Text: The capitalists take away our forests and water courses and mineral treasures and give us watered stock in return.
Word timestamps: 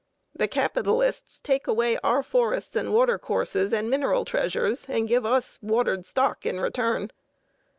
The 0.33 0.47
capitalists 0.47 1.39
take 1.39 1.67
away 1.67 1.95
our 2.03 2.23
forests 2.23 2.75
and 2.75 2.91
water 2.91 3.19
courses 3.19 3.71
and 3.71 3.87
mineral 3.87 4.25
treasures 4.25 4.87
and 4.89 5.07
give 5.07 5.27
us 5.27 5.59
watered 5.61 6.07
stock 6.07 6.43
in 6.43 6.59
return. 6.59 7.11